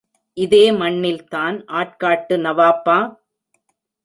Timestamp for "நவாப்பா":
2.37-2.97